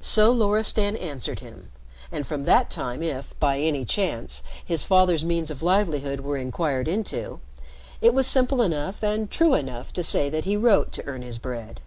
[0.00, 1.72] So Loristan answered him,
[2.12, 6.86] and from that time if, by any chance, his father's means of livelihood were inquired
[6.86, 7.40] into,
[8.00, 11.38] it was simple enough and true enough to say that he wrote to earn his
[11.38, 11.80] bread.